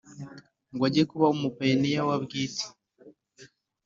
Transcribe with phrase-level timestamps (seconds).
[0.73, 2.65] Ngo ajye kuba umupayiniya wa bwite